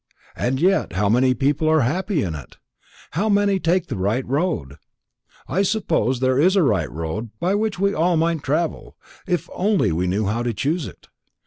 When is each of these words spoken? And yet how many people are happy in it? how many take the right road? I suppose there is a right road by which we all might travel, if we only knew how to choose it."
And 0.35 0.59
yet 0.59 0.93
how 0.93 1.09
many 1.09 1.35
people 1.35 1.69
are 1.69 1.81
happy 1.81 2.23
in 2.23 2.33
it? 2.33 2.57
how 3.11 3.29
many 3.29 3.59
take 3.59 3.85
the 3.85 3.97
right 3.97 4.27
road? 4.27 4.77
I 5.47 5.61
suppose 5.61 6.21
there 6.21 6.39
is 6.39 6.55
a 6.55 6.63
right 6.63 6.89
road 6.91 7.29
by 7.39 7.53
which 7.53 7.77
we 7.77 7.93
all 7.93 8.17
might 8.17 8.41
travel, 8.41 8.97
if 9.27 9.47
we 9.47 9.53
only 9.53 10.07
knew 10.07 10.25
how 10.25 10.41
to 10.41 10.55
choose 10.55 10.87
it." 10.87 11.07